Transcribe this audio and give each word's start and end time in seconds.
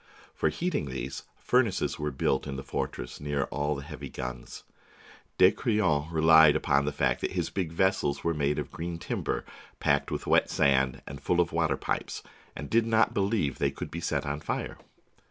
For 0.33 0.49
heating 0.49 0.85
these, 0.87 1.25
furnaces 1.37 1.99
were 1.99 2.09
built 2.09 2.47
in 2.47 2.55
the 2.55 2.63
fortress 2.63 3.19
near 3.21 3.43
all 3.51 3.75
the 3.75 3.83
heavy 3.83 4.09
guns. 4.09 4.63
De 5.37 5.51
Crillon 5.51 6.11
relied 6.11 6.55
upon 6.55 6.85
the 6.85 6.91
fact 6.91 7.21
that 7.21 7.33
his 7.33 7.51
big 7.51 7.71
vessels 7.71 8.23
were 8.23 8.33
made 8.33 8.57
of 8.57 8.71
green 8.71 8.97
timber, 8.97 9.45
packed 9.79 10.09
with 10.09 10.25
wet 10.25 10.49
sand, 10.49 11.03
and 11.05 11.21
full 11.21 11.39
of 11.39 11.51
water 11.53 11.77
pipes, 11.77 12.23
and 12.55 12.67
did 12.67 12.87
not 12.87 13.13
believe 13.13 13.59
they 13.59 13.69
could 13.69 13.91
be 13.91 14.01
set 14.01 14.25
on 14.25 14.39
fire. 14.39 14.79